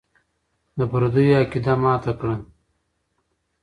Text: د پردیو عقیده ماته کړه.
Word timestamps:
د 0.77 0.79
پردیو 0.91 1.37
عقیده 1.41 1.73
ماته 1.81 2.11
کړه. 2.19 2.35